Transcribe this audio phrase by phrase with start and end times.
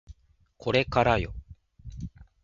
[0.57, 1.31] これからよ